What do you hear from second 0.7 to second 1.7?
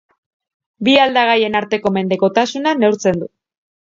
Bi aldagaien